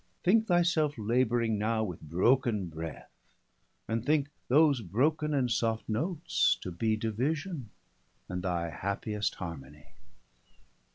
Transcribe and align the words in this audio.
Thinke 0.23 0.47
thy 0.47 0.63
selfe 0.63 0.97
labouring 0.97 1.59
now 1.59 1.83
with 1.83 2.01
broken 2.01 2.65
breath, 2.69 3.11
90 3.87 3.87
And 3.87 4.03
thinke 4.07 4.29
those 4.47 4.81
broken 4.81 5.31
and 5.31 5.51
soft 5.51 5.87
Notes 5.87 6.57
to 6.61 6.71
bee 6.71 6.95
Division, 6.95 7.69
and 8.27 8.41
thy 8.41 8.71
happyest 8.71 9.35
Harmonie. 9.35 9.93